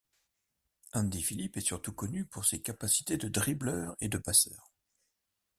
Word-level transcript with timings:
Andy 0.93 1.21
Phillip 1.21 1.57
est 1.57 1.61
surtout 1.61 1.93
connu 1.93 2.25
pour 2.25 2.43
ses 2.45 2.59
capacités 2.59 3.17
de 3.17 3.27
dribbleur 3.27 3.95
et 3.99 4.09
de 4.09 4.17
passeur. 4.17 4.71